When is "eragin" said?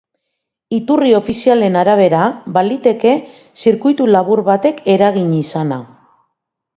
4.95-5.37